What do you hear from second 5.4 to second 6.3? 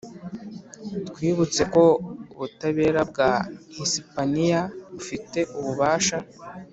ububasha